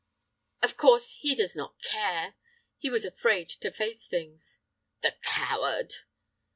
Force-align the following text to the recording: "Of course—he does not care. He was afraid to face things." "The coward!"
"Of 0.63 0.77
course—he 0.77 1.35
does 1.35 1.55
not 1.55 1.79
care. 1.83 2.33
He 2.79 2.89
was 2.89 3.05
afraid 3.05 3.49
to 3.49 3.69
face 3.71 4.07
things." 4.07 4.59
"The 5.03 5.13
coward!" 5.21 5.93